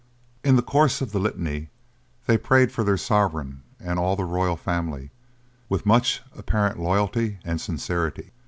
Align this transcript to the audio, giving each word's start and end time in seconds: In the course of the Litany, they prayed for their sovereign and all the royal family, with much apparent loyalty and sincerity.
In 0.43 0.55
the 0.55 0.63
course 0.63 0.99
of 1.01 1.11
the 1.11 1.19
Litany, 1.19 1.69
they 2.25 2.35
prayed 2.35 2.71
for 2.71 2.83
their 2.83 2.97
sovereign 2.97 3.61
and 3.79 3.99
all 3.99 4.15
the 4.15 4.23
royal 4.25 4.57
family, 4.57 5.11
with 5.69 5.85
much 5.85 6.23
apparent 6.35 6.79
loyalty 6.79 7.37
and 7.45 7.61
sincerity. 7.61 8.31